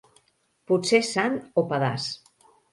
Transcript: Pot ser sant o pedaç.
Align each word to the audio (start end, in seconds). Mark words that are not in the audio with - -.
Pot 0.71 0.89
ser 0.93 1.03
sant 1.09 1.37
o 1.63 1.67
pedaç. 1.75 2.11